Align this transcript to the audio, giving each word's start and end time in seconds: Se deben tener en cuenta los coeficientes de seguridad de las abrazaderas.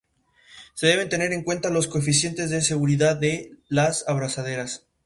Se 0.73 0.87
deben 0.87 1.09
tener 1.09 1.31
en 1.31 1.43
cuenta 1.43 1.69
los 1.69 1.85
coeficientes 1.85 2.49
de 2.49 2.63
seguridad 2.63 3.15
de 3.17 3.51
las 3.69 4.03
abrazaderas. 4.07 4.87